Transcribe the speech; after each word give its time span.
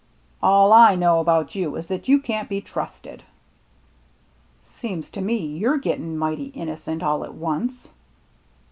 "All 0.41 0.73
I 0.73 0.95
know 0.95 1.19
about 1.19 1.53
you 1.53 1.75
is 1.75 1.85
that 1.85 2.07
you 2.07 2.17
can't 2.19 2.49
be 2.49 2.59
trusted."" 2.59 3.21
Seems 4.79 5.11
to 5.11 5.21
me 5.21 5.45
you're 5.45 5.77
gettin' 5.77 6.17
mighty 6.17 6.45
innocent 6.45 7.03
all 7.03 7.23
to 7.23 7.31
once." 7.31 7.87